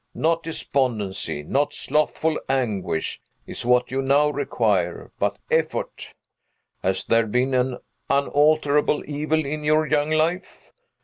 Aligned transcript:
Not 0.15 0.41
despondency, 0.41 1.43
not 1.43 1.75
slothful 1.75 2.39
anguish, 2.49 3.21
is 3.45 3.67
what 3.67 3.91
you 3.91 4.01
now 4.01 4.31
require, 4.31 5.11
but 5.19 5.37
effort! 5.51 6.15
Has 6.81 7.05
there 7.05 7.27
been 7.27 7.53
an 7.53 7.77
unalterable 8.09 9.03
evil 9.07 9.45
in 9.45 9.63
your 9.63 9.85
young 9.85 10.09
life? 10.09 10.71